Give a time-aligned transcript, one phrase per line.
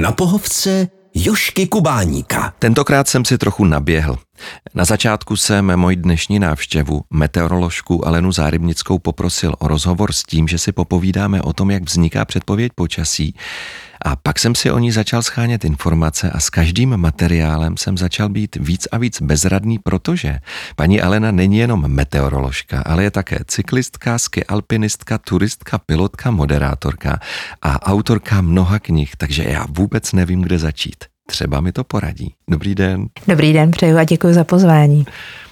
[0.00, 2.54] na pohovce Jošky Kubáníka.
[2.58, 4.16] Tentokrát jsem si trochu naběhl.
[4.74, 10.58] Na začátku jsem moji dnešní návštěvu, meteoroložku Alenu Zárybnickou, poprosil o rozhovor s tím, že
[10.58, 13.34] si popovídáme o tom, jak vzniká předpověď počasí.
[14.04, 18.28] A pak jsem si o ní začal schánět informace a s každým materiálem jsem začal
[18.28, 20.38] být víc a víc bezradný, protože
[20.76, 27.20] paní Alena není jenom meteoroložka, ale je také cyklistka, ski alpinistka, turistka, pilotka, moderátorka
[27.62, 31.04] a autorka mnoha knih, takže já vůbec nevím, kde začít.
[31.26, 32.34] Třeba mi to poradí.
[32.50, 33.06] Dobrý den.
[33.28, 35.06] Dobrý den, přeju a děkuji za pozvání.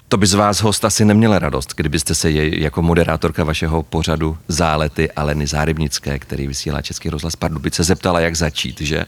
[0.09, 4.37] To by z vás host asi neměl radost, kdybyste se jej jako moderátorka vašeho pořadu
[4.47, 9.05] Zálety Aleny Zárybnické, který vysílá Český rozhlas Pardubice, zeptala, jak začít, že?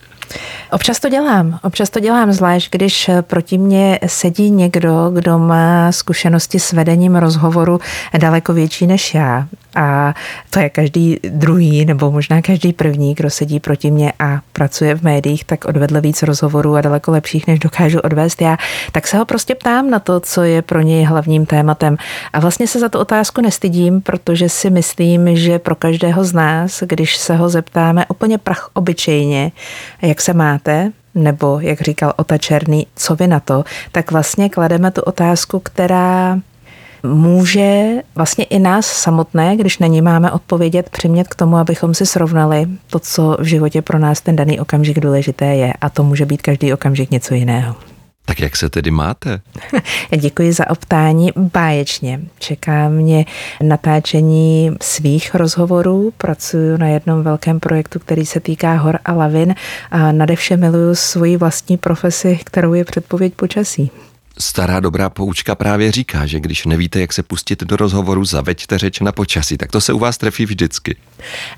[0.72, 1.60] Občas to dělám.
[1.64, 7.80] Občas to dělám, zvlášť když proti mně sedí někdo, kdo má zkušenosti s vedením rozhovoru
[8.18, 9.48] daleko větší než já.
[9.76, 10.14] A
[10.50, 15.02] to je každý druhý nebo možná každý první, kdo sedí proti mně a pracuje v
[15.02, 18.58] médiích, tak odvedl víc rozhovorů a daleko lepších, než dokážu odvést já.
[18.92, 21.98] Tak se ho prostě ptám na to, co je pro něj hlavním tématem.
[22.34, 26.84] A vlastně se za tu otázku nestydím, protože si myslím, že pro každého z nás,
[26.86, 29.52] když se ho zeptáme úplně prach obyčejně,
[30.02, 34.92] jak se máte, nebo jak říkal Ota Černý, co vy na to, tak vlastně klademe
[34.92, 36.40] tu otázku, která
[37.04, 42.06] může vlastně i nás samotné, když na ní máme odpovědět, přimět k tomu, abychom si
[42.06, 45.74] srovnali to, co v životě pro nás ten daný okamžik důležité je.
[45.82, 47.76] A to může být každý okamžik něco jiného.
[48.30, 49.42] Tak jak se tedy máte?
[50.18, 51.32] Děkuji za optání.
[51.36, 52.22] Báječně.
[52.40, 53.26] Čeká mě
[53.64, 56.14] natáčení svých rozhovorů.
[56.18, 59.56] Pracuji na jednom velkém projektu, který se týká hor a lavin
[59.92, 63.92] a nadevše miluju svoji vlastní profesi, kterou je předpověď počasí.
[64.42, 69.00] Stará dobrá poučka právě říká, že když nevíte, jak se pustit do rozhovoru, zaveďte řeč
[69.00, 69.58] na počasí.
[69.58, 70.96] Tak to se u vás trefí vždycky.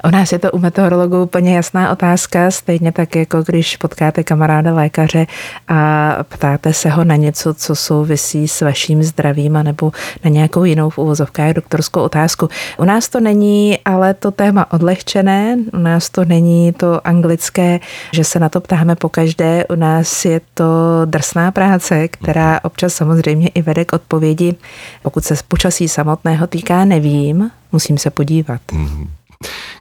[0.07, 4.73] U nás je to u meteorologů úplně jasná otázka, stejně tak jako když potkáte kamaráda
[4.73, 5.27] lékaře
[5.67, 9.91] a ptáte se ho na něco, co souvisí s vaším zdravím nebo
[10.23, 12.49] na nějakou jinou v uvozovkách doktorskou otázku.
[12.77, 17.79] U nás to není ale to téma odlehčené, u nás to není to anglické,
[18.13, 20.65] že se na to ptáme po každé, u nás je to
[21.05, 24.55] drsná práce, která občas samozřejmě i vede k odpovědi,
[25.03, 28.61] pokud se počasí samotného týká, nevím, musím se podívat.
[28.71, 29.07] Mm-hmm.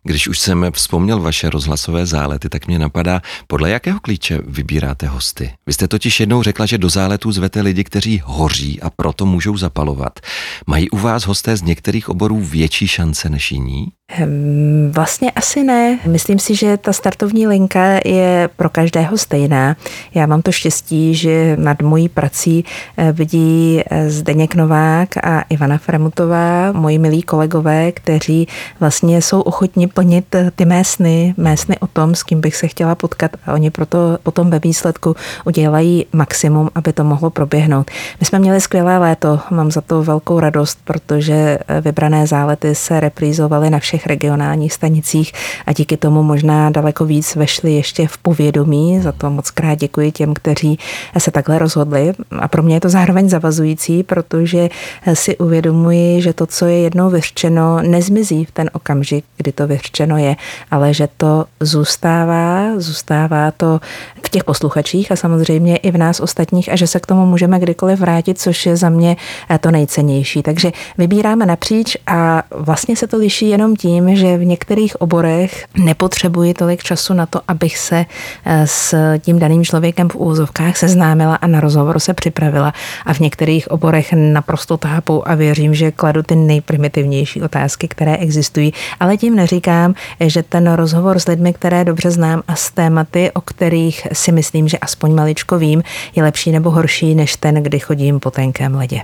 [0.03, 5.51] Když už jsem vzpomněl vaše rozhlasové zálety, tak mě napadá, podle jakého klíče vybíráte hosty.
[5.67, 9.57] Vy jste totiž jednou řekla, že do záletů zvete lidi, kteří hoří a proto můžou
[9.57, 10.21] zapalovat.
[10.67, 13.87] Mají u vás hosté z některých oborů větší šance než jiní?
[14.19, 15.99] Hm, vlastně asi ne.
[16.07, 19.77] Myslím si, že ta startovní linka je pro každého stejná.
[20.15, 22.65] Já mám to štěstí, že nad mojí prací
[22.97, 28.49] eh, vidí eh, Zdeněk Novák a Ivana Fremutová, moji milí kolegové, kteří
[28.81, 32.57] vlastně jsou ochotni plnit eh, ty mé sny, mé sny o tom, s kým bych
[32.57, 37.91] se chtěla potkat a oni proto potom ve výsledku udělají maximum, aby to mohlo proběhnout.
[38.21, 43.71] My jsme měli skvělé léto, mám za to velkou radost, protože vybrané zálety se reprízovaly
[43.71, 45.33] na všech regionálních stanicích
[45.67, 49.01] a díky tomu možná daleko víc vešli ještě v povědomí.
[49.01, 50.79] Za to moc krát děkuji těm, kteří
[51.19, 52.13] se takhle rozhodli.
[52.39, 54.69] A pro mě je to zároveň zavazující, protože
[55.15, 60.19] si uvědomuji, že to, co je jednou vyřčeno, nezmizí v ten okamžik, kdy to vyřčeno
[60.19, 60.37] je,
[60.71, 63.81] ale že to zůstává, zůstává to
[64.23, 67.59] v těch posluchačích a samozřejmě i v nás ostatních a že se k tomu můžeme
[67.59, 69.17] kdykoliv vrátit, což je za mě
[69.61, 70.43] to nejcennější.
[70.43, 76.55] Takže vybíráme napříč a vlastně se to liší jenom tím, že v některých oborech nepotřebuji
[76.55, 78.07] tolik času na to, abych se
[78.45, 82.73] eh, s tím daným člověkem v úvozovkách seznámila a na rozhovor se připravila.
[83.07, 88.73] A v některých oborech naprosto tápou a věřím, že kladu ty nejprimitivnější otázky, které existují.
[89.01, 93.41] Ale tím neříkám, že ten rozhovor s lidmi, které dobře znám a s tématy, o
[93.41, 95.83] kterých si myslím, že aspoň maličko vím,
[96.17, 99.01] je lepší nebo horší než ten, kdy chodím po tenkém ledě.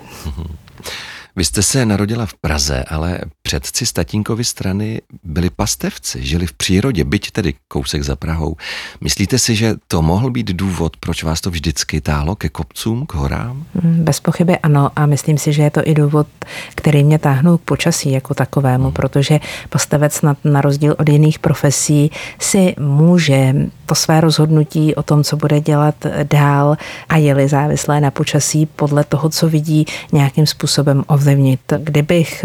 [1.37, 6.53] Vy jste se narodila v Praze, ale předci z tatínkovy strany byli pastevci, žili v
[6.53, 8.57] přírodě, byť tedy kousek za Prahou.
[9.01, 13.15] Myslíte si, že to mohl být důvod, proč vás to vždycky táhlo ke kopcům, k
[13.15, 13.65] horám?
[13.75, 16.27] Mm, bez pochyby ano a myslím si, že je to i důvod,
[16.75, 18.93] který mě táhnul k počasí jako takovému, hmm.
[18.93, 22.11] protože pastevec na, na rozdíl od jiných profesí
[22.41, 23.55] si může
[23.87, 25.95] to své rozhodnutí o tom, co bude dělat
[26.31, 26.77] dál
[27.09, 31.61] a je-li závislé na počasí podle toho, co vidí, nějakým způsobem ovlivnit.
[31.79, 32.45] Kdybych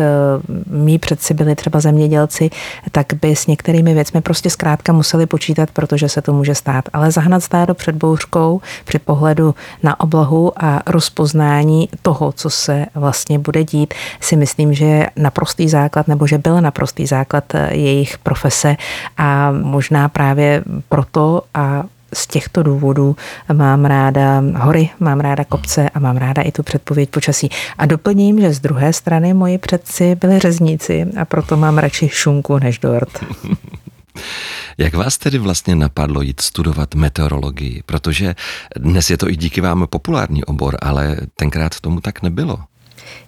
[0.91, 2.49] mý předci byli třeba zemědělci,
[2.91, 6.89] tak by s některými věcmi prostě zkrátka museli počítat, protože se to může stát.
[6.93, 13.39] Ale zahnat stádo před bouřkou při pohledu na oblohu a rozpoznání toho, co se vlastně
[13.39, 18.17] bude dít, si myslím, že je naprostý základ, nebo že byl naprostý základ eh, jejich
[18.17, 18.75] profese
[19.17, 23.15] a možná právě proto a z těchto důvodů
[23.53, 27.49] mám ráda hory, mám ráda kopce a mám ráda i tu předpověď počasí.
[27.77, 32.59] A doplním, že z druhé strany moji předci byli řezníci a proto mám radši šunku
[32.59, 33.25] než dort.
[34.77, 37.83] Jak vás tedy vlastně napadlo jít studovat meteorologii?
[37.85, 38.35] Protože
[38.77, 42.59] dnes je to i díky vám populární obor, ale tenkrát tomu tak nebylo.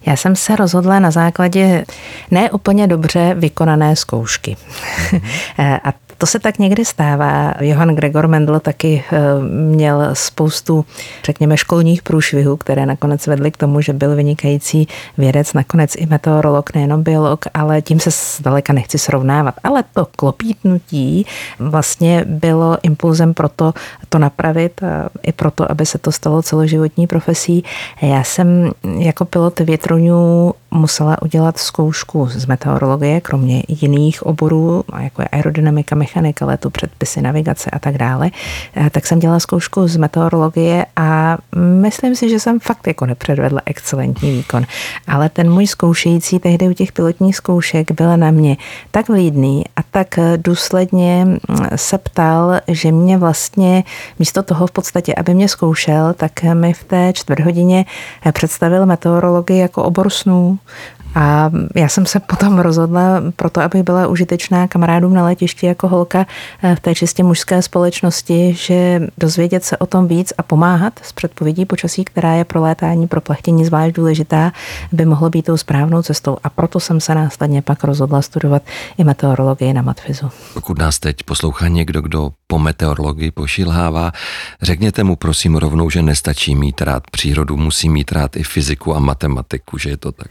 [0.06, 1.84] Já jsem se rozhodla na základě
[2.30, 4.56] ne úplně dobře vykonané zkoušky.
[4.56, 5.80] Mm-hmm.
[5.84, 7.54] a to se tak někdy stává.
[7.60, 9.18] Johann Gregor Mendel taky eh,
[9.48, 10.84] měl spoustu,
[11.24, 14.88] řekněme, školních průšvihů, které nakonec vedly k tomu, že byl vynikající
[15.18, 19.54] vědec, nakonec i meteorolog, nejenom biolog, ale tím se zdaleka nechci srovnávat.
[19.64, 21.26] Ale to klopítnutí
[21.58, 23.74] vlastně bylo impulzem pro to,
[24.08, 27.64] to napravit a i proto, aby se to stalo celoživotní profesí.
[28.02, 35.28] Já jsem jako pilot větroňů musela udělat zkoušku z meteorologie, kromě jiných oborů, jako je
[35.28, 38.30] aerodynamika, mechanika, letu, předpisy, navigace a tak dále,
[38.76, 43.60] eh, tak jsem dělala zkoušku z meteorologie a myslím si, že jsem fakt jako nepředvedla
[43.66, 44.64] excelentní výkon.
[45.08, 48.56] Ale ten můj zkoušející tehdy u těch pilotních zkoušek byl na mě
[48.90, 51.38] tak vlídný a tak důsledně mm,
[51.76, 53.84] se ptal, že mě vlastně
[54.18, 57.84] místo toho v podstatě, aby mě zkoušel, tak mi v té čtvrthodině
[58.32, 60.58] představil meteorologii jako obor snů
[61.14, 65.88] a já jsem se potom rozhodla pro to, aby byla užitečná kamarádům na letišti jako
[65.88, 66.26] holka
[66.62, 71.12] eh, v té čistě mužské společnosti, že dozvědět se o tom víc a pomáhat s
[71.12, 74.52] předpovědí počasí, která je pro létání, pro plechtění zvlášť důležitá,
[74.92, 76.36] by mohlo být tou správnou cestou.
[76.44, 78.62] A proto jsem se následně pak rozhodla studovat
[78.98, 80.30] i meteorologii na matfizu.
[80.54, 84.12] Pokud nás teď poslouchá někdo, kdo po meteorologii pošilhává,
[84.62, 88.98] řekněte mu prosím rovnou, že nestačí mít rád přírodu, musí mít rád i fyziku a
[88.98, 90.30] matematiku, že je to tak.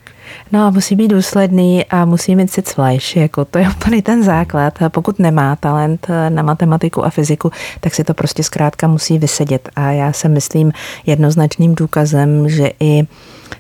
[0.51, 4.73] No musí být důsledný a musí mít si cvlajš, jako to je úplně ten základ.
[4.89, 9.69] Pokud nemá talent na matematiku a fyziku, tak si to prostě zkrátka musí vysedět.
[9.75, 10.71] A já se myslím
[11.05, 13.07] jednoznačným důkazem, že i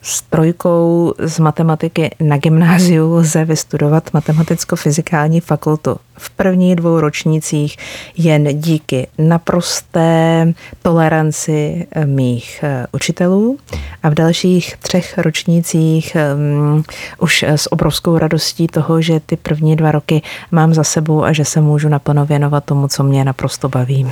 [0.01, 5.95] s trojkou z matematiky na gymnáziu lze vystudovat matematicko-fyzikální fakultu.
[6.17, 7.77] V prvních dvou ročnících
[8.17, 13.57] jen díky naprosté toleranci eh, mých eh, učitelů
[14.03, 16.83] a v dalších třech ročnících um,
[17.19, 20.21] už s obrovskou radostí toho, že ty první dva roky
[20.51, 24.11] mám za sebou a že se můžu naplno věnovat tomu, co mě naprosto baví.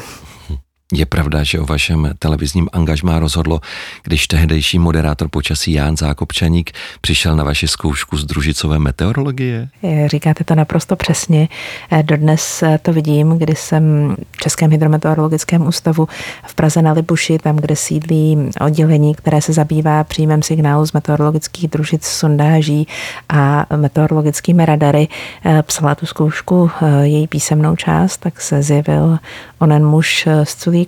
[0.93, 3.59] Je pravda, že o vašem televizním angažmá rozhodlo,
[4.03, 6.71] když tehdejší moderátor počasí Ján Zákopčaník
[7.01, 9.67] přišel na vaši zkoušku z družicové meteorologie?
[10.05, 11.47] Říkáte to naprosto přesně.
[12.01, 16.07] Dodnes to vidím, kdy jsem v Českém hydrometeorologickém ústavu
[16.47, 21.69] v Praze na Libuši, tam, kde sídlí oddělení, které se zabývá příjmem signálu z meteorologických
[21.69, 22.87] družic sondáží
[23.29, 25.07] a meteorologickými radary.
[25.61, 26.71] Psala tu zkoušku
[27.01, 29.19] její písemnou část, tak se zjevil
[29.59, 30.80] onen muž s culíkem,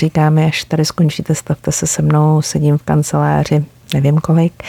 [0.00, 3.64] říká mi, až tady skončíte, stavte se se mnou, sedím v kanceláři,
[3.94, 4.62] nevím kolik,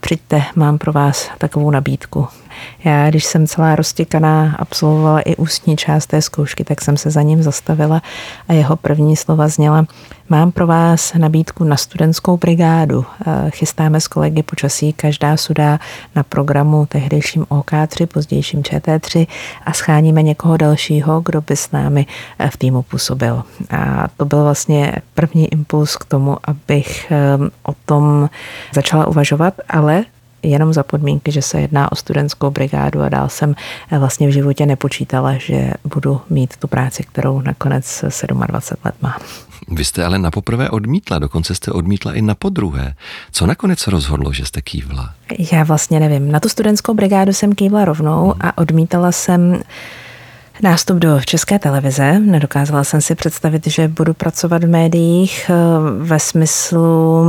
[0.00, 2.28] přijďte, mám pro vás takovou nabídku.
[2.84, 7.22] Já, když jsem celá roztěkaná, absolvovala i ústní část té zkoušky, tak jsem se za
[7.22, 8.02] ním zastavila
[8.48, 9.86] a jeho první slova zněla,
[10.28, 13.04] mám pro vás nabídku na studentskou brigádu.
[13.26, 15.78] Eh, chystáme s kolegy počasí, každá sudá
[16.14, 19.26] na programu tehdejším OK3, pozdějším ČT3
[19.66, 22.06] a scháníme někoho dalšího, kdo by s námi
[22.38, 23.42] eh, v týmu působil.
[23.70, 27.16] A to byl vlastně první impuls k tomu, abych eh,
[27.62, 28.30] o tom
[28.74, 30.04] začala uvažovat, ale
[30.50, 33.54] jenom za podmínky, že se jedná o studentskou brigádu a dál jsem
[33.90, 38.04] eh, vlastně v životě nepočítala, že budu mít tu práci, kterou nakonec
[38.46, 39.20] 27 let mám.
[39.68, 42.94] Vy jste ale na poprvé odmítla, dokonce jste odmítla i na podruhé.
[43.32, 45.10] Co nakonec rozhodlo, že jste kývla?
[45.52, 46.32] Já vlastně nevím.
[46.32, 49.62] Na tu studentskou brigádu jsem kývla rovnou a odmítala jsem
[50.62, 52.18] Nástup do české televize.
[52.18, 55.54] Nedokázala jsem si představit, že budu pracovat v médiích eh,
[55.98, 57.24] ve smyslu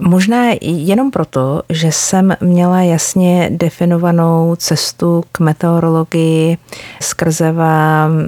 [0.00, 6.58] Možná jenom proto, že jsem měla jasně definovanou cestu k meteorologii
[7.00, 7.54] skrze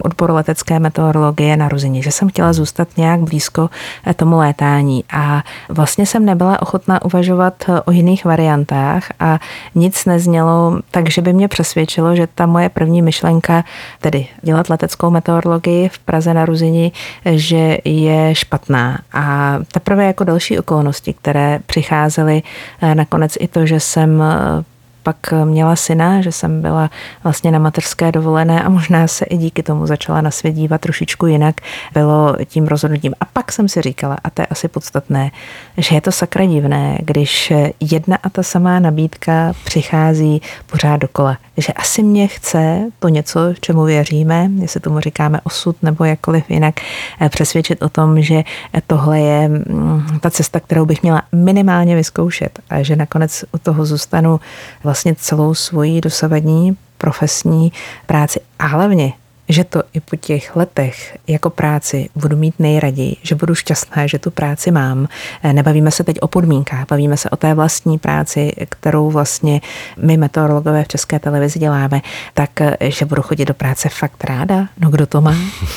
[0.02, 3.70] odbor letecké meteorologie na Ruzině, že jsem chtěla zůstat nějak blízko
[4.06, 9.38] eh, tomu létání a vlastně jsem nebyla ochotná uvažovat eh, o jiných variantách a
[9.74, 13.64] nic neznělo tak, že by mě přesvědčilo, že ta moje první myšlenka,
[14.00, 16.92] tedy dělat leteckou meteorologii v Praze na Ruzini,
[17.24, 18.98] eh, že je špatná.
[19.12, 22.42] A teprve jako další okolnosti, které přicházely.
[22.82, 24.64] Eh, nakonec i to, že jsem eh,
[25.02, 26.90] pak měla syna, že jsem byla
[27.22, 31.26] vlastně na mateřské dovolené a možná se i díky tomu začala na svět dívat trošičku
[31.26, 31.54] jinak,
[31.94, 33.12] bylo tím rozhodnutím.
[33.20, 35.30] A pak jsem si říkala, a to je asi podstatné,
[35.76, 41.38] že je to sakra divné, když jedna a ta samá nabídka přichází pořád dokola.
[41.56, 46.74] Že asi mě chce to něco, čemu věříme, jestli tomu říkáme osud nebo jakkoliv jinak,
[47.20, 48.42] eh, přesvědčit o tom, že
[48.86, 53.86] tohle je mm, ta cesta, kterou bych měla minimálně vyzkoušet a že nakonec u toho
[53.86, 54.40] zůstanu
[54.84, 57.72] vlastně celou svoji dosavadní profesní
[58.06, 59.12] práci a hlavně
[59.48, 64.18] že to i po těch letech jako práci budu mít nejraději, že budu šťastná, že
[64.18, 65.08] tu práci mám.
[65.52, 69.60] Nebavíme se teď o podmínkách, bavíme se o té vlastní práci, kterou vlastně
[69.96, 72.00] my meteorologové v České televizi děláme,
[72.34, 74.68] tak že budu chodit do práce fakt ráda.
[74.78, 75.36] No kdo to má?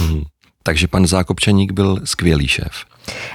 [0.64, 2.72] Takže pan Zákopčaník byl skvělý šéf.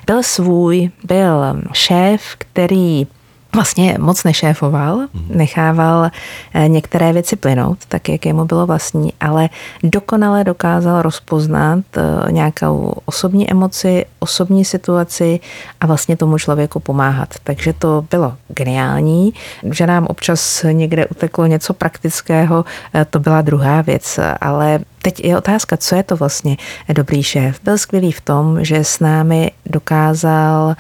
[0.07, 3.07] Byl svůj, byl šéf, který
[3.55, 5.25] vlastně moc nešéfoval, mhm.
[5.29, 6.11] nechával
[6.55, 9.49] eh, některé věci plynout, tak jak jemu bylo vlastní, ale
[9.83, 15.41] dokonale dokázal rozpoznat eh, nějakou osobní emoci, osobní situaci
[15.81, 17.35] a vlastně tomu člověku pomáhat.
[17.45, 19.33] Takže to bylo geniální.
[19.71, 22.65] Že nám občas někde uteklo něco praktického,
[22.95, 26.57] eh, to byla druhá věc, ale Teď je otázka, co je to vlastně
[26.93, 27.61] dobrý šéf.
[27.65, 30.75] Byl skvělý v tom, že s námi dokázal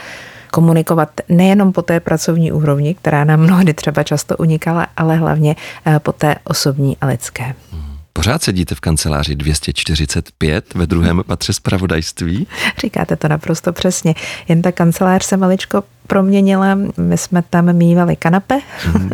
[0.51, 5.99] komunikovat nejenom po té pracovní úrovni, která nám mnohdy třeba často unikala, ale hlavně eh,
[5.99, 7.55] po té osobní a lidské.
[8.13, 12.47] Pořád sedíte v kanceláři 245 ve druhém patře zpravodajství?
[12.79, 14.15] Říkáte to naprosto přesně.
[14.49, 16.79] Jen ta kancelář se maličko proměnila.
[16.97, 18.59] My jsme tam mývali kanape
[18.95, 19.11] mm.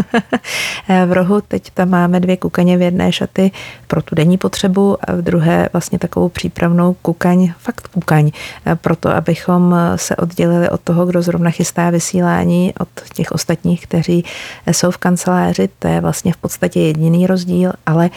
[1.06, 3.50] v rohu, teď tam máme dvě kukaně v jedné šaty
[3.86, 8.30] pro tu denní potřebu a v druhé vlastně takovou přípravnou kukaň, fakt kukaň,
[8.74, 14.24] proto abychom se oddělili od toho, kdo zrovna chystá vysílání, od těch ostatních, kteří
[14.72, 15.68] jsou v kanceláři.
[15.78, 18.10] To je vlastně v podstatě jediný rozdíl, ale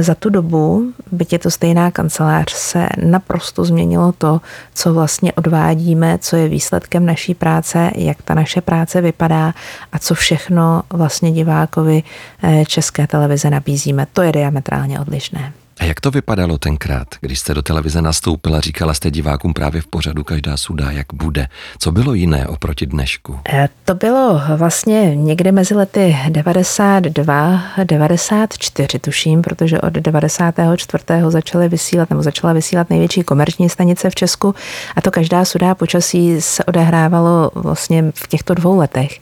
[0.00, 4.40] za tu dobu, byť je to stejná kancelář, se naprosto změnilo to,
[4.74, 9.54] co vlastně odvádíme, co je výsledkem naší práce, jak ta naše práce vypadá
[9.92, 12.02] a co všechno vlastně divákovi
[12.42, 14.06] eh, České televize nabízíme.
[14.12, 15.52] To je diametrálně odlišné.
[15.80, 19.86] A jak to vypadalo tenkrát, když jste do televize nastoupila, říkala jste divákům právě v
[19.86, 21.48] pořadu Každá suda, jak bude?
[21.78, 23.40] Co bylo jiné oproti dnešku?
[23.48, 31.04] Eh, to bylo vlastně někde mezi lety 92, 94 tuším, protože od 94.
[31.28, 34.54] začaly vysílat, nebo začala vysílat největší komerční stanice v Česku
[34.96, 39.20] a to Každá suda počasí se odehrávalo vlastně v těchto dvou letech.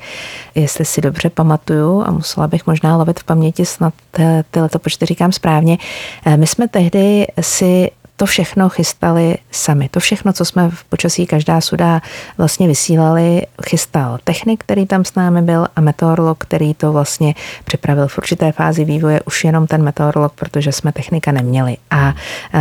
[0.55, 5.07] Jestli si dobře pamatuju a musela bych možná lovit v paměti snad eh, ty letopočty
[5.07, 5.79] říkám správně,
[6.27, 9.89] eh, my jsme tehdy si to všechno chystali sami.
[9.89, 12.03] To všechno, co jsme v počasí každá suda
[12.39, 17.35] vlastně vysílali, chystal technik, který tam s námi byl a meteorolog, který to vlastně
[17.65, 21.77] připravil v určité fázi vývoje, už jenom ten meteorolog, protože jsme technika neměli.
[21.91, 22.15] A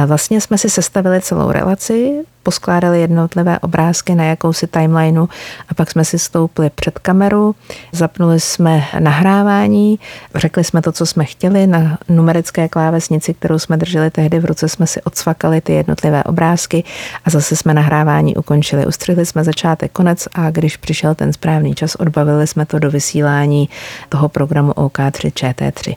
[0.05, 5.27] vlastně jsme si sestavili celou relaci, poskládali jednotlivé obrázky na jakousi timelineu
[5.69, 7.55] a pak jsme si stoupli před kameru,
[7.91, 10.00] zapnuli jsme nahrávání,
[10.35, 14.69] řekli jsme to, co jsme chtěli, na numerické klávesnici, kterou jsme drželi tehdy v ruce,
[14.69, 16.83] jsme si odsvakali ty jednotlivé obrázky
[17.25, 18.85] a zase jsme nahrávání ukončili.
[18.85, 23.69] Ustřihli jsme začátek, konec a když přišel ten správný čas, odbavili jsme to do vysílání
[24.09, 25.95] toho programu OK3 ČT3.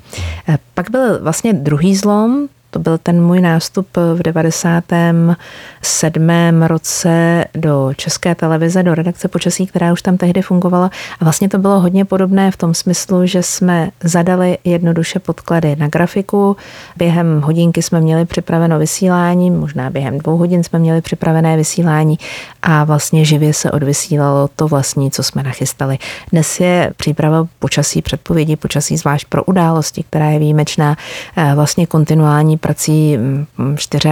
[0.74, 6.62] Pak byl vlastně druhý zlom, to byl ten můj nástup v 97.
[6.62, 10.90] roce do České televize, do redakce počasí, která už tam tehdy fungovala.
[11.20, 15.88] A vlastně to bylo hodně podobné v tom smyslu, že jsme zadali jednoduše podklady na
[15.88, 16.56] grafiku.
[16.96, 22.18] Během hodinky jsme měli připraveno vysílání, možná během dvou hodin jsme měli připravené vysílání
[22.62, 25.98] a vlastně živě se odvysílalo to vlastní, co jsme nachystali.
[26.32, 30.96] Dnes je příprava počasí, předpovědi počasí, zvlášť pro události, která je výjimečná,
[31.36, 33.18] eh, vlastně kontinuální prací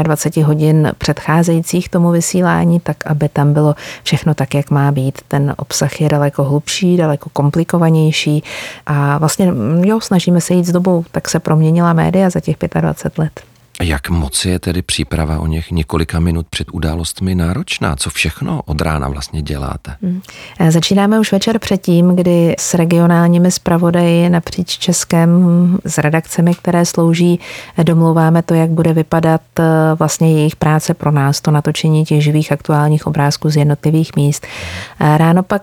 [0.02, 5.18] 24 mm, hodin předcházejících tomu vysílání, tak aby tam bylo všechno tak, jak má být.
[5.28, 8.42] Ten obsah je daleko hlubší, daleko komplikovanější
[8.86, 12.56] a vlastně mm, jo, snažíme se jít s dobou, tak se proměnila média za těch
[12.80, 13.53] 25 let.
[13.82, 17.96] Jak moc je tedy příprava o něch několika minut před událostmi náročná?
[17.96, 19.96] Co všechno od rána vlastně děláte?
[20.02, 20.20] Hmm.
[20.68, 25.28] Začínáme už večer předtím, kdy s regionálními zpravodaji napříč Českem,
[25.84, 27.40] s redakcemi, které slouží,
[27.82, 29.64] domlouváme to, jak bude vypadat eh,
[29.98, 34.46] vlastně jejich práce pro nás, to natočení těch živých aktuálních obrázků z jednotlivých míst.
[35.00, 35.62] Ráno pak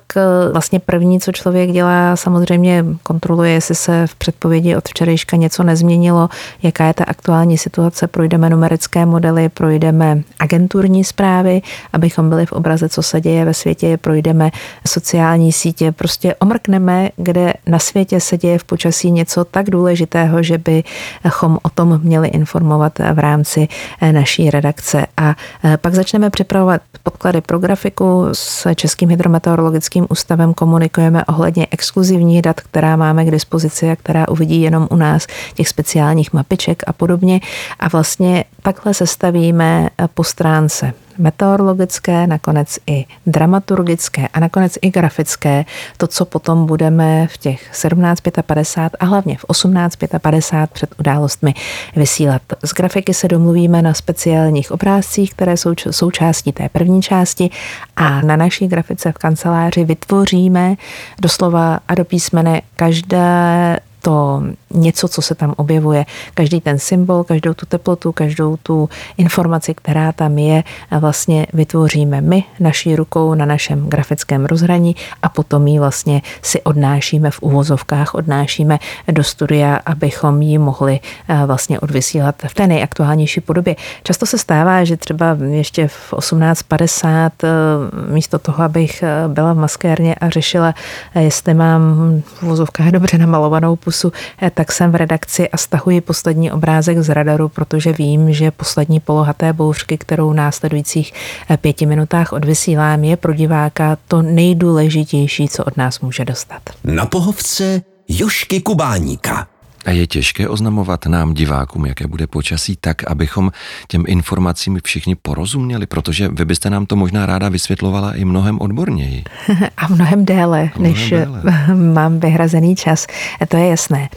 [0.52, 6.30] vlastně první, co člověk dělá, samozřejmě kontroluje, jestli se v předpovědi od včerejška něco nezměnilo,
[6.64, 11.62] jaká je ta aktuální situace krátce projdeme numerické modely, projdeme agenturní zprávy,
[11.94, 14.52] abychom byli v obraze, co se děje ve světě, projdeme
[14.88, 20.58] sociální sítě, prostě omrkneme, kde na světě se děje v počasí něco tak důležitého, že
[20.58, 23.68] bychom o tom měli informovat v rámci
[24.12, 25.06] naší redakce.
[25.18, 25.36] A
[25.82, 32.96] pak začneme připravovat podklady pro grafiku s Českým hydrometeorologickým ústavem, komunikujeme ohledně exkluzivních dat, která
[32.96, 37.40] máme k dispozici a která uvidí jenom u nás, těch speciálních mapiček a podobně.
[37.80, 45.66] A vlastně takhle sestavíme po stránce meteorologické, nakonec i dramaturgické a nakonec i grafické,
[45.98, 51.54] to, co potom budeme v těch 17.55 a hlavně v 18.55 před událostmi
[51.96, 52.42] vysílat.
[52.64, 57.50] Z grafiky se domluvíme na speciálních obrázcích, které jsou součástí té první části
[57.96, 60.76] a na naší grafice v kanceláři vytvoříme
[61.22, 66.06] doslova a do písmene každé to něco, co se tam objevuje.
[66.34, 70.64] Každý ten symbol, každou tu teplotu, každou tu informaci, která tam je,
[71.00, 77.32] vlastně vytvoříme my naší rukou na našem grafickém rozhraní a potom ji vlastně si odnášíme
[77.32, 78.80] v uvozovkách, odnášíme
[79.12, 81.00] do studia, abychom ji mohli
[81.46, 83.76] vlastně odvysílat v té nejaktuálnější podobě.
[84.04, 89.58] Často se stává, že třeba ještě v 18.50 eh, místo toho, abych eh, byla v
[89.58, 90.74] maskérně a řešila,
[91.16, 91.82] jestli mám
[92.26, 94.12] v uvozovkách dobře namalovanou pusu,
[94.54, 99.34] tak jsem v redakci a stahuji poslední obrázek z radaru, protože vím, že poslední poloha
[99.34, 101.14] té bouřky, kterou v následujících
[101.50, 106.62] eh, pěti minutách odvysílám, je pro diváka to nejdůležitější, co od nás může dostat.
[106.84, 109.48] Na pohovce Jošky Kubáníka.
[109.86, 113.52] A je těžké oznamovat nám, divákům, jaké bude počasí, tak, abychom
[113.88, 119.24] těm informacím všichni porozuměli, protože vy byste nám to možná ráda vysvětlovala i mnohem odborněji.
[119.78, 121.44] A mnohem déle, a mnohem než déle.
[121.94, 123.08] mám vyhrazený čas.
[123.48, 124.10] To je jasné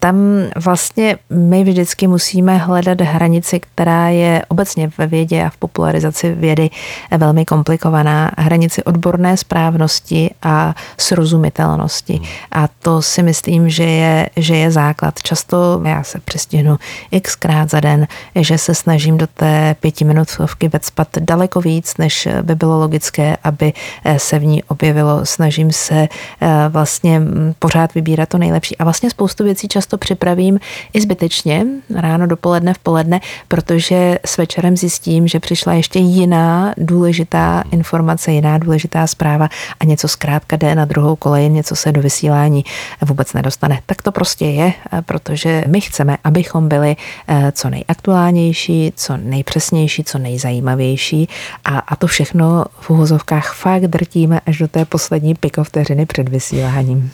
[0.00, 0.16] tam
[0.56, 6.70] vlastně my vždycky musíme hledat hranici, která je obecně ve vědě a v popularizaci vědy
[7.18, 8.30] velmi komplikovaná.
[8.38, 12.12] Hranici odborné správnosti a srozumitelnosti.
[12.12, 12.24] Hmm.
[12.52, 15.22] A to si myslím, že je, že je základ.
[15.22, 16.76] Často já se přestihnu
[17.22, 22.54] xkrát za den, že se snažím do té pěti minutovky vecpat daleko víc, než by
[22.54, 23.72] bylo logické, aby
[24.16, 25.26] se v ní objevilo.
[25.26, 26.08] Snažím se
[26.40, 27.22] eh, vlastně
[27.58, 28.78] pořád vybírat to nejlepší.
[28.78, 30.60] A vlastně spoustu věcí často to připravím
[30.92, 37.64] i zbytečně, ráno, dopoledne, v poledne, protože s večerem zjistím, že přišla ještě jiná důležitá
[37.70, 39.48] informace, jiná důležitá zpráva
[39.80, 42.64] a něco zkrátka jde na druhou kolej, něco se do vysílání
[43.00, 43.80] vůbec nedostane.
[43.86, 44.72] Tak to prostě je,
[45.06, 46.96] protože my chceme, abychom byli
[47.28, 51.28] eh, co nejaktuálnější, co nejpřesnější, co nejzajímavější
[51.64, 57.10] a, a to všechno v úhozovkách fakt drtíme až do té poslední pikovteřiny před vysíláním.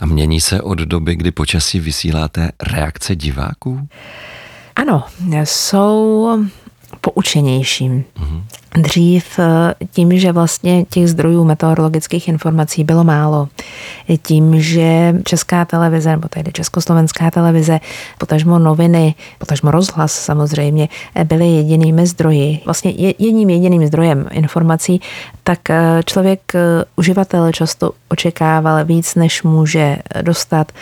[0.00, 3.88] A mění se od doby, kdy počasí vysíláte reakce diváků?
[4.76, 5.04] Ano,
[5.44, 6.28] jsou
[7.00, 8.04] poučenějším.
[8.16, 8.42] Mm-hmm.
[8.76, 13.48] Dřív eh, tím, že vlastně těch zdrojů meteorologických informací bylo málo,
[14.22, 17.80] tím, že česká televize, nebo tedy československá televize,
[18.18, 20.88] potažmo noviny, potažmo rozhlas samozřejmě,
[21.24, 25.00] byly jedinými zdroji, vlastně jedním jediným zdrojem informací,
[25.44, 30.72] tak eh, člověk, eh, uživatel často očekával víc, než může dostat.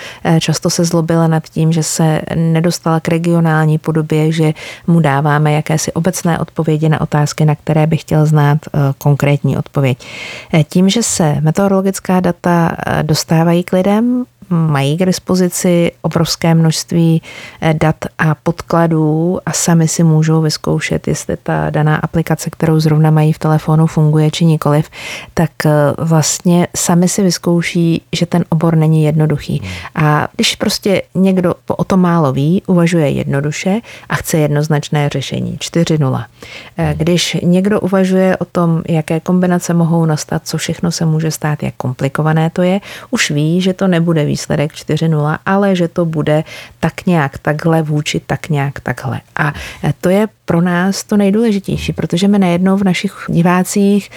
[0.41, 4.53] Často se zlobila nad tím, že se nedostala k regionální podobě, že
[4.87, 9.57] mu dáváme jakési obecné odpovědi na otázky, na které které by chtěl znát eh, konkrétní
[9.57, 10.07] odpověď.
[10.55, 17.23] Eh, tím, že se meteorologická data eh, dostávají k lidem, mají k dispozici obrovské množství
[17.73, 23.33] dat a podkladů a sami si můžou vyzkoušet, jestli ta daná aplikace, kterou zrovna mají
[23.33, 24.91] v telefonu, funguje či nikoliv,
[25.35, 25.51] tak
[25.99, 29.63] vlastně sami si vyzkouší, že ten obor není jednoduchý.
[29.95, 36.25] A když prostě někdo o tom málo ví, uvažuje jednoduše a chce jednoznačné řešení 4.0.
[36.95, 41.75] Když někdo uvažuje o tom, jaké kombinace mohou nastat, co všechno se může stát, jak
[41.77, 42.81] komplikované to je,
[43.11, 46.45] už ví, že to nebude výsledek 4.0, ale že to bude
[46.81, 49.21] tak nějak takhle vůči tak nějak takhle.
[49.37, 49.53] A
[50.01, 54.11] to je pro nás to nejdůležitější, protože my najednou v našich divácích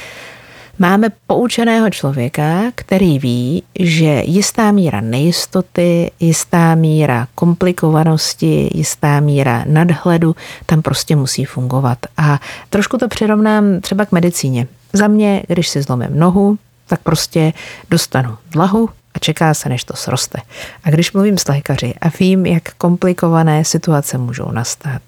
[0.80, 10.36] Máme poučeného člověka, který ví, že jistá míra nejistoty, jistá míra komplikovanosti, jistá míra nadhledu
[10.66, 11.98] tam prostě musí fungovat.
[12.18, 14.68] A trošku to přirovnám třeba k medicíně.
[14.94, 16.58] Za mě, když si zlomím nohu,
[16.88, 17.54] tak prostě
[17.90, 20.40] dostanu dlahu a čeká se, než to sroste.
[20.84, 25.02] A když mluvím s lékaři a vím, jak komplikované situace můžou nastat,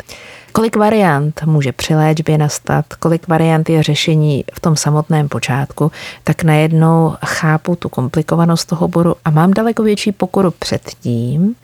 [0.54, 5.92] Kolik variant může při léčbě nastat, kolik variant je řešení v tom samotném počátku,
[6.24, 11.56] tak najednou chápu tu komplikovanost toho bodu a mám daleko větší pokoru před tím,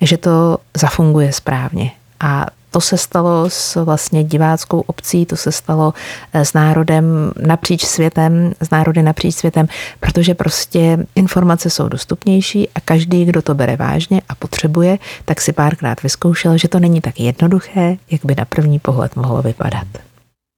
[0.00, 1.90] že to zafunguje správně.
[2.20, 5.94] A To se stalo s vlastně diváckou obcí, to se stalo
[6.32, 9.68] s národem napříč světem, s národy napříč světem,
[10.00, 15.52] protože prostě informace jsou dostupnější a každý, kdo to bere vážně a potřebuje, tak si
[15.52, 19.86] párkrát vyzkoušel, že to není tak jednoduché, jak by na první pohled mohlo vypadat.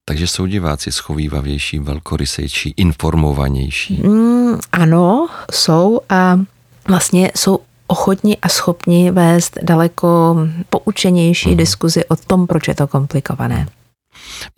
[0.05, 4.01] Takže jsou diváci schovývavější, velkorysejší, informovanější?
[4.03, 6.39] Mm, ano, jsou a
[6.87, 10.35] vlastně jsou ochotní a schopni vést daleko
[10.69, 11.57] poučenější mm.
[11.57, 13.67] diskuzi o tom, proč je to komplikované.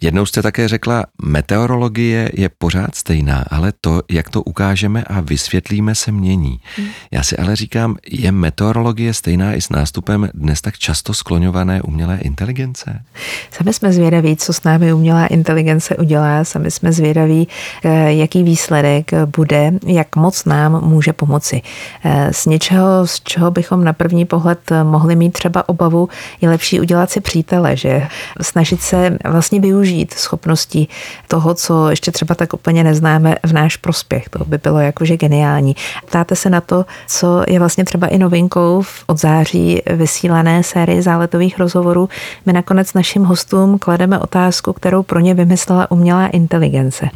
[0.02, 5.96] Jednou jste také řekla, meteorologie je pořád stejná, ale to, jak to ukážeme a vysvětlíme,
[5.96, 6.60] se mění.
[6.78, 6.88] Hmm.
[7.12, 12.18] Já si ale říkám, je meteorologie stejná i s nástupem dnes tak často skloňované umělé
[12.18, 13.02] inteligence?
[13.52, 17.48] Sami jsme zvědaví, co s námi umělá inteligence udělá, sami jsme zvědaví,
[17.84, 21.62] eh, jaký výsledek bude, jak moc nám může pomoci.
[22.04, 26.10] Eh, z něčeho, z čeho bychom na první pohled mohli mít třeba obavu,
[26.42, 28.08] je lepší udělat si přítele, že
[28.42, 30.88] snažit se vlastně využít schopnosti
[31.28, 34.30] toho, co ještě třeba tak úplně neznáme v náš prospěch.
[34.30, 35.76] To by bylo jakože geniální.
[36.06, 41.02] Ptáte se na to, co je vlastně třeba i novinkou v od září vysílané sérii
[41.02, 42.10] záletových rozhovorů.
[42.46, 47.10] My nakonec našim hostům klademe otázku, kterou pro ně vymyslela umělá inteligence.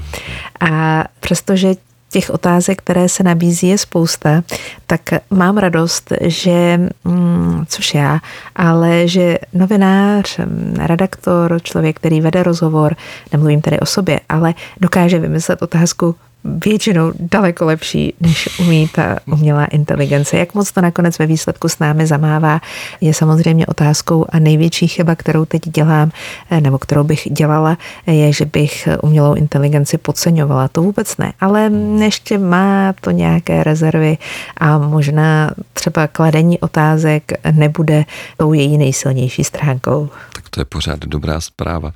[0.59, 1.75] A přestože
[2.13, 4.43] těch otázek, které se nabízí, je spousta,
[4.87, 8.19] tak mám radost, že, mm, což já,
[8.55, 10.39] ale že novinář,
[10.77, 12.95] redaktor, člověk, který vede rozhovor,
[13.31, 19.65] nemluvím tedy o sobě, ale dokáže vymyslet otázku, většinou daleko lepší, než umí ta umělá
[19.65, 20.37] inteligence.
[20.37, 22.61] Jak moc to nakonec ve výsledku s námi zamává,
[23.01, 26.11] je samozřejmě otázkou a největší chyba, kterou teď dělám,
[26.49, 27.77] eh, nebo kterou bych dělala,
[28.07, 30.67] je, že bych umělou inteligenci podceňovala.
[30.67, 34.17] To vůbec ne, ale ještě má to nějaké rezervy
[34.57, 38.05] a možná třeba kladení otázek nebude
[38.37, 40.09] tou její nejsilnější stránkou.
[40.53, 41.93] To je pořád dobrá zpráva.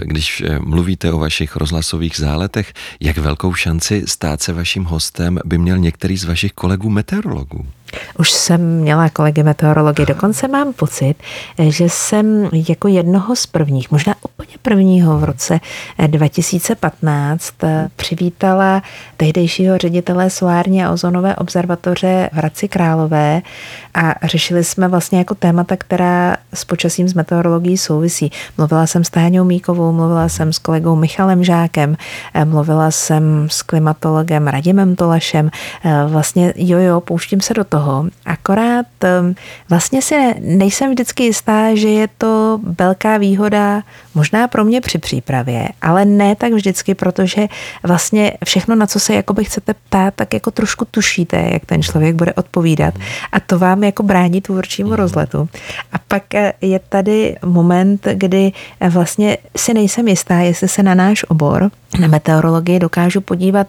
[0.00, 5.58] Když eh, mluvíte o vašich rozhlasových záletech, jak velkou šanci stát se vaším hostem by
[5.58, 7.66] měl některý z vašich kolegů meteorologů?
[8.18, 11.14] Už jsem měla kolegy meteorology, dokonce mám pocit,
[11.58, 15.60] že jsem jako jednoho z prvních, možná úplně prvního v roce
[16.06, 17.54] 2015
[17.96, 18.82] přivítala
[19.16, 23.42] tehdejšího ředitele solární a ozonové observatoře v Hradci Králové
[23.94, 28.32] a řešili jsme vlastně jako témata, která s počasím z meteorologií souvisí.
[28.58, 31.96] Mluvila jsem s Táňou Míkovou, mluvila jsem s kolegou Michalem Žákem,
[32.44, 35.50] mluvila jsem s klimatologem Radimem Tolašem.
[36.06, 38.86] Vlastně jo, jo, pouštím se do toho toho, akorát
[39.68, 43.82] vlastně si nejsem vždycky jistá, že je to velká výhoda
[44.14, 47.46] možná pro mě při přípravě, ale ne tak vždycky, protože
[47.82, 52.14] vlastně všechno, na co se jakoby chcete ptát, tak jako trošku tušíte, jak ten člověk
[52.14, 52.94] bude odpovídat.
[53.32, 55.48] A to vám jako brání tvůrčímu rozletu.
[55.92, 58.52] A pak eh, je tady moment, kdy
[58.88, 63.66] vlastně si nejsem jistá, jestli se na náš obor, na meteorologii dokážu podívat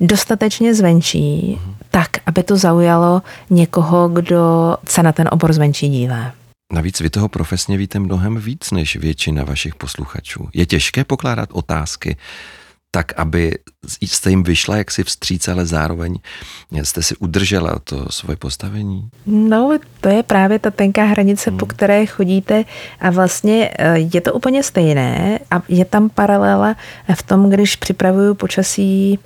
[0.00, 1.58] dostatečně zvenčí,
[1.92, 6.32] tak, aby to zaujalo někoho, kdo se na ten obor zvenčí dívá.
[6.72, 10.48] Navíc vy toho profesně víte mnohem víc než většina vašich posluchačů.
[10.54, 12.16] Je těžké pokládat otázky,
[12.94, 13.58] tak, aby
[14.02, 16.18] jste jim vyšla jaksi vstříc, ale zároveň
[16.82, 19.08] jste si udržela to svoje postavení?
[19.26, 21.58] No, to je právě ta tenká hranice, hmm.
[21.58, 22.64] po které chodíte
[23.00, 26.76] a vlastně eh, je to úplně stejné a je tam paralela
[27.14, 29.18] v tom, když připravuju počasí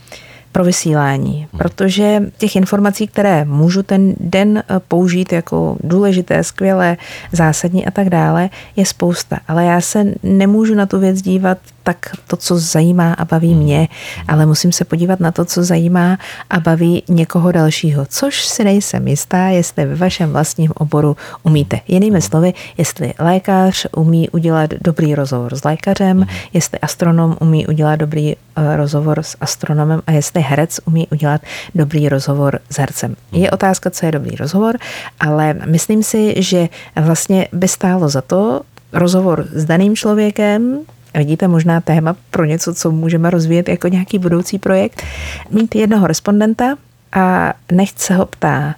[0.56, 6.96] pro vysílání, protože těch informací, které můžu ten den eh, použít jako důležité, skvělé,
[7.32, 9.38] zásadní a tak dále, je spousta.
[9.48, 13.88] Ale já se nemůžu na tu věc dívat tak to, co zajímá a baví mě,
[14.28, 16.18] ale musím se podívat na to, co zajímá
[16.50, 21.80] a baví někoho dalšího, což si nejsem jistá, jestli ve vašem vlastním oboru umíte.
[21.88, 28.34] Jinými slovy, jestli lékař umí udělat dobrý rozhovor s lékařem, jestli astronom umí udělat dobrý
[28.34, 31.40] eh, rozhovor s astronomem a jestli herec umí udělat
[31.74, 33.16] dobrý rozhovor s hercem.
[33.32, 34.76] Je otázka, co je dobrý rozhovor,
[35.20, 38.60] ale myslím si, že vlastně by stálo za to
[38.92, 40.78] rozhovor s daným člověkem,
[41.18, 45.02] vidíte možná téma pro něco, co můžeme rozvíjet jako nějaký budoucí projekt,
[45.50, 46.76] mít jednoho respondenta
[47.12, 48.74] a nechť se ho ptá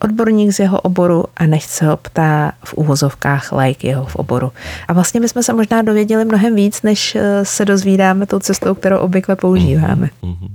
[0.00, 4.52] odborník z jeho oboru a nechť se ho ptá v úvozovkách like jeho v oboru.
[4.88, 9.36] A vlastně bychom se možná dověděli mnohem víc, než se dozvídáme tou cestou, kterou obvykle
[9.36, 10.10] používáme.
[10.22, 10.48] Mm-hmm.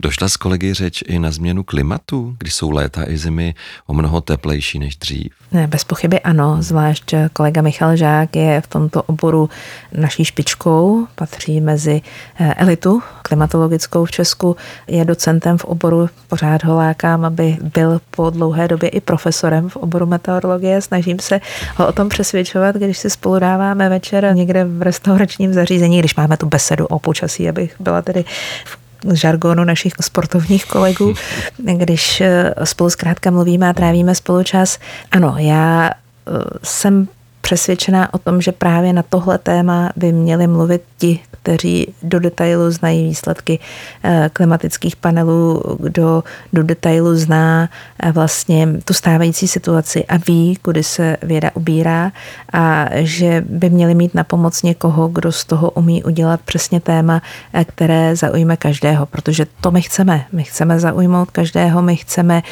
[0.00, 3.54] Došla s kolegy řeč i na změnu klimatu, kdy jsou léta i zimy
[3.86, 5.32] o mnoho teplejší než dřív?
[5.52, 9.50] Ne, bez pochyby ano, zvlášť kolega Michal Žák je v tomto oboru
[9.92, 12.02] naší špičkou, patří mezi
[12.40, 18.30] eh, elitu klimatologickou v Česku, je docentem v oboru, pořád ho lákám, aby byl po
[18.30, 21.40] dlouhé době i profesorem v oboru meteorologie, snažím se
[21.76, 26.36] ho o tom přesvědčovat, když si spolu dáváme večer někde v restauračním zařízení, když máme
[26.36, 28.24] tu besedu o počasí, abych byla tedy
[28.64, 28.81] v
[29.12, 31.14] žargonu našich sportovních kolegů,
[31.58, 34.78] když eh, spolu zkrátka mluvíme a trávíme spolu čas.
[35.10, 37.08] Ano, já eh, jsem
[37.40, 42.70] přesvědčená o tom, že právě na tohle téma by měli mluvit ti, kteří do detailu
[42.70, 43.58] znají výsledky
[44.02, 47.68] eh, klimatických panelů, kdo do detailu zná
[48.02, 52.12] eh, vlastně tu stávající situaci a ví, kudy se věda ubírá
[52.52, 57.22] a že by měli mít na pomoc někoho, kdo z toho umí udělat přesně téma,
[57.52, 60.24] eh, které zaujme každého, protože to my chceme.
[60.32, 62.42] My chceme zaujmout každého, my chceme,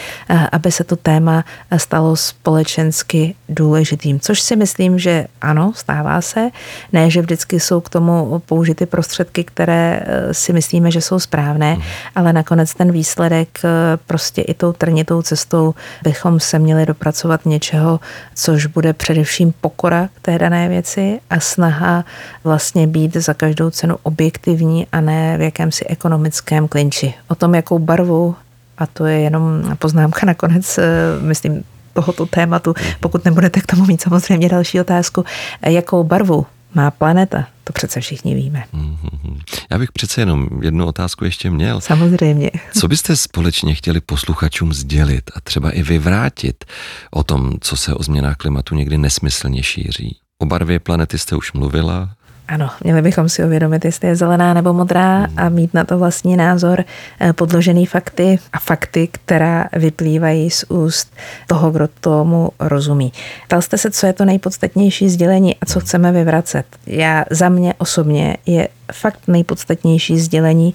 [0.53, 1.45] aby se to téma
[1.77, 6.51] stalo společensky důležitým, což si myslím, že ano, stává se.
[6.93, 11.19] Ne, že vždycky jsou k tomu použity ty prostředky, které eh, si myslíme, že jsou
[11.19, 11.83] správné, mm.
[12.15, 13.69] ale nakonec ten výsledek eh,
[14.07, 18.01] prostě i tou trnitou cestou bychom se měli dopracovat něčeho,
[18.35, 22.05] což bude především pokora k té dané věci a snaha
[22.45, 27.15] vlastně být za každou cenu objektivní a ne v jakémsi ekonomickém klinči.
[27.29, 28.35] O tom, jakou barvu
[28.79, 29.43] a to je jenom
[29.79, 30.85] poznámka nakonec, eh,
[31.21, 32.93] myslím, tohoto tématu, mhm.
[33.01, 35.25] pokud nebudete k tomu mít samozřejmě další otázku,
[35.63, 37.47] jakou barvu má planeta.
[37.65, 38.65] To přece všichni víme.
[38.75, 39.41] Mm-hmm.
[39.71, 41.81] Já bych přece jenom jednu otázku ještě měl.
[41.81, 42.51] Samozřejmě.
[42.79, 46.65] Co byste společně chtěli posluchačům sdělit a třeba i vyvrátit
[47.11, 50.19] o tom, co se o změnách klimatu někdy nesmyslně šíří?
[50.39, 52.11] O barvě planety jste už mluvila,
[52.51, 56.37] ano, měli bychom si uvědomit, jestli je zelená nebo modrá a mít na to vlastní
[56.37, 56.85] názor
[57.21, 61.13] eh, podložený fakty a fakty, která vyplývají z úst
[61.47, 63.13] toho, kdo tomu rozumí.
[63.47, 66.67] Ptal jste se, co je to nejpodstatnější sdělení a co chceme vyvracet.
[66.87, 70.75] Já za mě osobně je fakt nejpodstatnější sdělení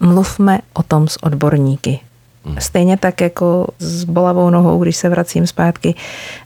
[0.00, 2.00] mluvme o tom s odborníky.
[2.58, 5.94] Stejně tak jako s bolavou nohou, když se vracím zpátky,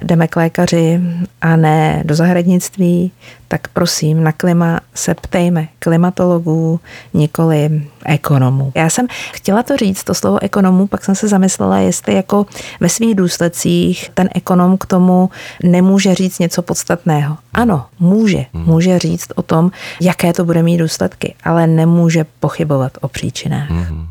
[0.03, 1.01] jdeme k lékaři
[1.41, 3.13] a ne do zahradnictví,
[3.49, 6.81] tak prosím, na klima se ptejme klimatologů,
[7.15, 8.73] nikoli ekonomů.
[8.75, 12.47] Já jsem chtěla to říct, to slovo ekonomů, pak jsem se zamyslela, jestli jako
[12.81, 15.31] ve svých důsledcích ten ekonom k tomu
[15.63, 17.37] nemůže říct něco podstatného.
[17.55, 18.45] Ano, může.
[18.55, 18.65] Hmm.
[18.65, 23.71] Může říct o tom, jaké to bude mít důsledky, ale nemůže pochybovat o příčinách.
[23.71, 24.07] Hmm.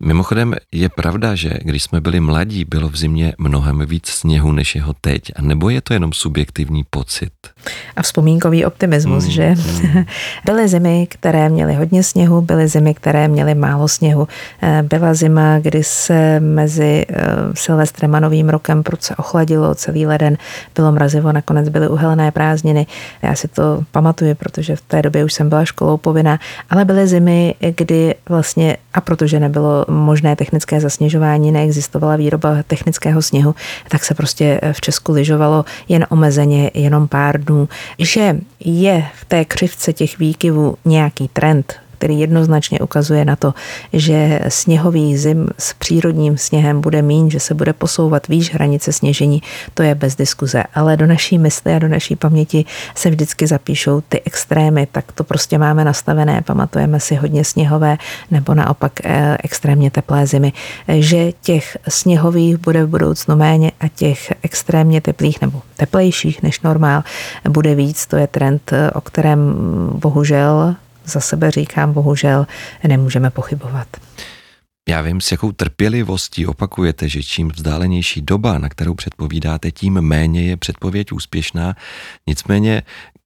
[0.00, 4.74] Mimochodem je pravda, že když jsme byli mladí, bylo v zimě mnohem víc sněhu, než
[4.74, 5.32] jeho teď.
[5.36, 7.32] A nebo je to jenom subjektivní pocit?
[7.96, 9.54] A vzpomínkový optimismus, mm, že?
[9.54, 10.04] Mm.
[10.44, 14.28] byly zimy, které měly hodně sněhu, byly zimy, které měly málo sněhu.
[14.62, 20.36] Eh, byla zima, kdy se mezi eh, Silvestrem a Novým rokem prudce ochladilo, celý leden
[20.74, 22.86] bylo mrazivo, nakonec byly uhelné prázdniny.
[23.22, 26.38] Já si to pamatuju, protože v té době už jsem byla školou povinná,
[26.70, 33.54] ale byly zimy, kdy vlastně, a protože nebylo možné technické zasněžování, neexistovala výroba technického sněhu,
[33.88, 37.68] tak se prostě v Česku lyžovalo jen omezeně, jenom pár dnů.
[37.98, 43.54] Že je v té křivce těch výkyvů nějaký trend, který jednoznačně ukazuje na to,
[43.92, 49.42] že sněhový zim s přírodním sněhem bude mín, že se bude posouvat výš hranice sněžení,
[49.74, 50.62] to je bez diskuze.
[50.74, 52.64] Ale do naší mysli a do naší paměti
[52.94, 57.96] se vždycky zapíšou ty extrémy, tak to prostě máme nastavené, pamatujeme si hodně sněhové
[58.30, 60.52] nebo naopak eh, extrémně teplé zimy,
[60.88, 67.02] že těch sněhových bude v budoucnu méně a těch extrémně teplých nebo teplejších než normál
[67.48, 68.06] bude víc.
[68.06, 69.54] To je trend, o kterém
[69.94, 72.46] bohužel za sebe říkám, bohužel
[72.88, 73.88] nemůžeme pochybovat.
[74.88, 80.42] Já vím, s jakou trpělivostí opakujete, že čím vzdálenější doba, na kterou předpovídáte, tím méně
[80.42, 81.74] je předpověď úspěšná.
[82.26, 82.82] Nicméně,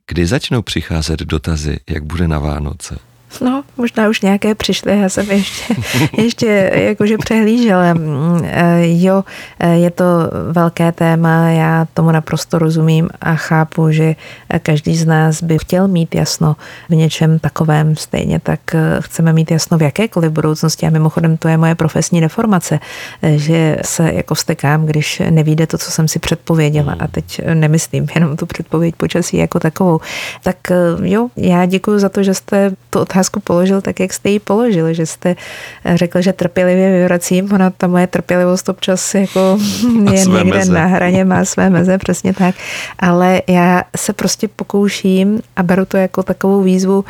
[0.08, 3.07] kdy začnou přicházet dotazy, jak bude na Vánoce?
[3.40, 5.74] No, možná už nějaké přišly, já jsem ještě,
[6.22, 7.94] ještě jakože přehlížela.
[7.94, 9.24] Mm, eh, jo,
[9.60, 10.04] eh, je to
[10.52, 14.14] velké téma, já tomu naprosto rozumím a chápu, že
[14.62, 16.56] každý z nás by chtěl mít jasno
[16.88, 21.48] v něčem takovém, stejně tak eh, chceme mít jasno v jakékoliv budoucnosti a mimochodem to
[21.48, 22.80] je moje profesní deformace,
[23.22, 28.36] že se jako vstekám, když nevíde to, co jsem si předpověděla a teď nemyslím jenom
[28.36, 30.00] tu předpověď počasí jako takovou.
[30.42, 30.56] Tak
[31.02, 34.92] jo, já děkuji za to, že jste to otázku položil tak, jak jste ji položil,
[34.92, 35.36] že jste
[35.94, 39.58] řekl, že trpělivě vyvracím, ona ta moje trpělivost občas jako
[40.12, 40.72] je někde meze.
[40.72, 42.54] na hraně, má své meze, přesně tak,
[42.98, 47.04] ale já se prostě pokouším a beru to jako takovou výzvu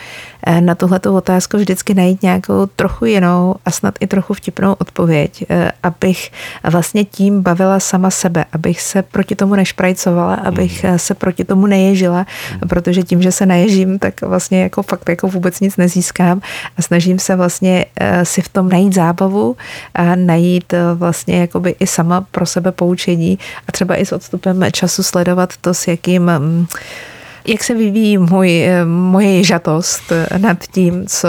[0.46, 5.44] eh, na tuhleto otázku vždycky najít nějakou trochu jinou a snad i trochu vtipnou odpověď,
[5.50, 6.32] eh, abych
[6.64, 10.98] vlastně tím bavila sama sebe, abych se proti tomu nešprajcovala, abych mm.
[10.98, 12.68] se proti tomu neježila, mm.
[12.68, 16.40] protože tím, že se naježím, tak vlastně jako fakt jako vůbec nic nezískám
[16.76, 19.56] a snažím se vlastně eh, si v tom najít zábavu
[19.94, 25.02] a najít vlastně jakoby i sama pro sebe poučení a třeba i s odstupem času
[25.02, 26.66] sledovat to, s jakým mm,
[27.48, 31.28] jak se vyvíjí můj, moje jižatost nad tím, co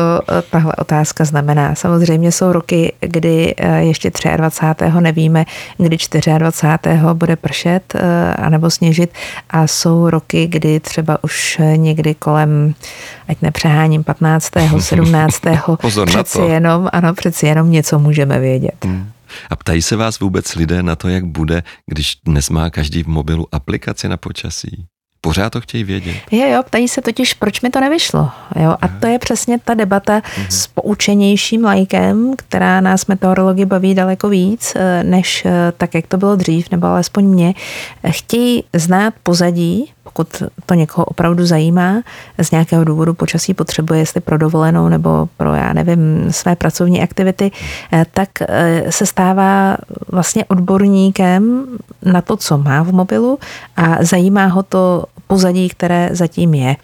[0.49, 1.75] tahle otázka znamená.
[1.75, 4.85] Samozřejmě jsou roky, kdy eh, ještě 23.
[4.99, 5.45] nevíme,
[5.77, 5.97] kdy
[6.37, 6.97] 24.
[7.13, 9.13] bude pršet eh, anebo sněžit
[9.49, 12.73] a jsou roky, kdy třeba už někdy kolem,
[13.27, 14.51] ať nepřeháním, 15.
[14.79, 15.41] 17.
[15.81, 16.51] Pozor přeci na to.
[16.51, 18.85] jenom, ano, přeci jenom něco můžeme vědět.
[18.85, 19.11] Hmm.
[19.49, 23.07] A ptají se vás vůbec lidé na to, jak bude, když dnes má každý v
[23.07, 24.85] mobilu aplikaci na počasí?
[25.21, 26.15] Pořád to chtějí vědět.
[26.31, 28.29] Jo, jo, ptají se totiž, proč mi to nevyšlo.
[28.55, 28.75] Jo?
[28.81, 30.47] A to je přesně ta debata mm-hmm.
[30.49, 36.17] s poučenějším lajkem, která nás meteorologi baví daleko víc, eh, než eh, tak, jak to
[36.17, 37.53] bylo dřív, nebo alespoň mě.
[38.09, 42.01] Chtějí znát pozadí, pokud to někoho opravdu zajímá,
[42.37, 47.51] z nějakého důvodu počasí potřebuje, jestli pro dovolenou nebo pro, já nevím, své pracovní aktivity,
[47.93, 48.29] eh, tak
[48.89, 49.77] se stává
[50.11, 51.65] vlastně odborníkem
[52.03, 53.39] na to, co má v mobilu
[53.77, 56.75] a zajímá ho to pozadí, které zatím je.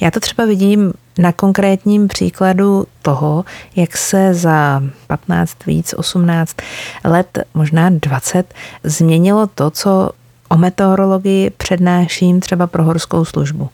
[0.00, 3.44] Já to třeba vidím na konkrétním příkladu toho,
[3.76, 6.56] jak se za 15, víc, 18
[7.04, 10.10] let, možná 20, změnilo to, co
[10.50, 13.68] o meteorologii přednáším třeba pro horskou službu.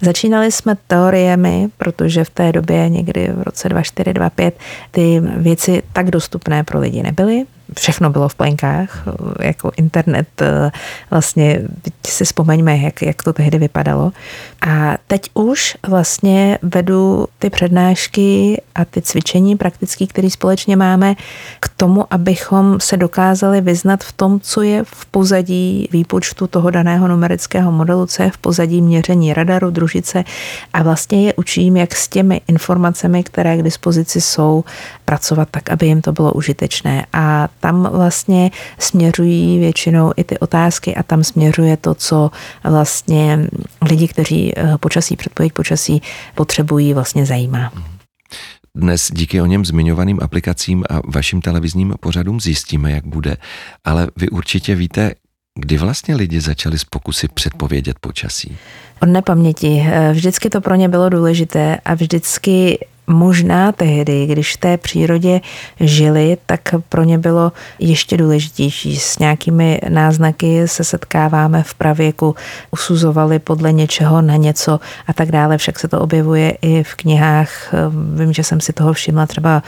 [0.00, 4.52] Začínali jsme teoriemi, protože v té době někdy v roce 24-25
[4.90, 7.44] ty věci tak dostupné pro lidi nebyly
[7.76, 9.04] všechno bylo v plenkách,
[9.40, 10.70] jako internet, eh,
[11.10, 11.62] vlastně
[12.06, 14.12] si vzpomeňme, jak, jak to tehdy vypadalo.
[14.68, 21.14] A teď už vlastně vedu ty přednášky a ty cvičení praktické, které společně máme,
[21.60, 27.08] k tomu, abychom se dokázali vyznat v tom, co je v pozadí výpočtu toho daného
[27.08, 30.24] numerického modelu, co je v pozadí měření radaru, družice
[30.72, 34.64] a vlastně je učím, jak s těmi informacemi, které k dispozici jsou,
[35.04, 37.06] pracovat tak, aby jim to bylo užitečné.
[37.12, 42.30] A tam vlastně směřují většinou i ty otázky a tam směřuje to, co
[42.64, 43.48] vlastně
[43.90, 46.02] lidi, kteří eh, počasí, předpověď počasí
[46.34, 47.72] potřebují, vlastně zajímá.
[48.74, 53.36] Dnes díky o něm zmiňovaným aplikacím a vašim televizním pořadům zjistíme, jak bude,
[53.84, 55.14] ale vy určitě víte,
[55.58, 58.56] kdy vlastně lidi začali s pokusy předpovědět počasí?
[59.02, 59.86] Od nepaměti.
[59.86, 65.40] Eh, vždycky to pro ně bylo důležité a vždycky možná tehdy, když v té přírodě
[65.80, 68.96] žili, tak pro ně bylo ještě důležitější.
[68.96, 72.34] S nějakými náznaky se setkáváme v pravěku,
[72.70, 75.58] usuzovali podle něčeho na něco a tak dále.
[75.58, 77.74] Však se to objevuje i v knihách.
[78.14, 79.62] Vím, že jsem si toho všimla třeba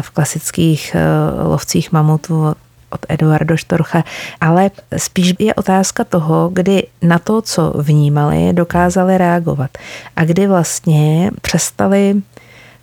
[0.00, 2.54] v klasických eh, lovcích mamutů
[2.92, 4.04] od Eduardo Štorcha,
[4.40, 9.70] ale spíš je otázka toho, kdy na to, co vnímali, dokázali reagovat
[10.16, 12.22] a kdy vlastně přestali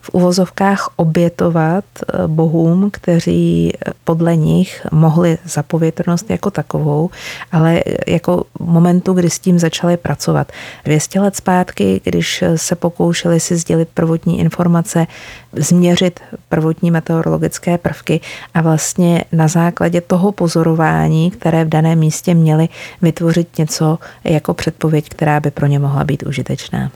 [0.01, 7.09] v uvozovkách obětovat eh, bohům, kteří eh, podle nich mohli za povětrnost jako takovou,
[7.51, 10.51] ale eh, jako momentu, kdy s tím začali pracovat.
[10.85, 15.07] 200 let zpátky, když se pokoušeli si sdělit prvotní informace,
[15.53, 18.21] změřit prvotní meteorologické prvky
[18.53, 22.69] a vlastně na základě toho pozorování, které v daném místě měli,
[23.01, 26.91] vytvořit něco jako předpověď, která by pro ně mohla být užitečná.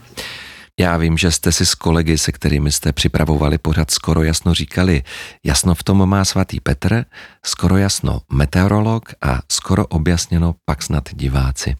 [0.80, 5.02] Já vím, že jste si s kolegy, se kterými jste připravovali pořad skoro jasno říkali,
[5.44, 7.04] jasno v tom má svatý Petr,
[7.44, 11.76] skoro jasno meteorolog a skoro objasněno pak snad diváci.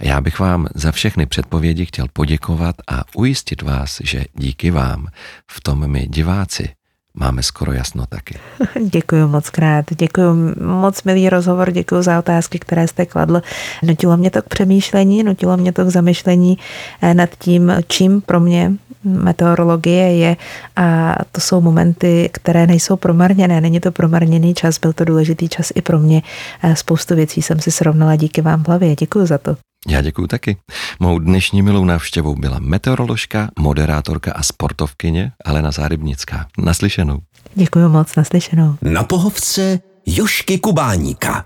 [0.00, 5.06] Já bych vám za všechny předpovědi chtěl poděkovat a ujistit vás, že díky vám
[5.50, 6.75] v tom my diváci
[7.16, 8.38] máme skoro jasno taky.
[8.92, 13.42] Děkuji moc krát, děkuji moc milý rozhovor, děkuji za otázky, které jste kladl.
[13.82, 16.58] Nutilo mě to k přemýšlení, nutilo mě to k zamyšlení
[17.02, 18.72] eh, nad tím, čím pro mě
[19.06, 20.36] meteorologie je
[20.76, 23.60] a to jsou momenty, které nejsou promarněné.
[23.60, 26.22] Není to promarněný čas, byl to důležitý čas i pro mě.
[26.62, 28.96] Eh, spoustu věcí jsem si srovnala díky vám v hlavě.
[28.96, 29.56] Děkuji za to.
[29.88, 30.56] Já děkuji taky.
[31.00, 36.46] Mou dnešní milou návštěvou byla meteoroložka, moderátorka a sportovkyně Alena Zárybnická.
[36.58, 37.18] Naslyšenou.
[37.54, 38.74] Děkuji moc, naslyšenou.
[38.82, 41.44] Na pohovce Jošky Kubáníka.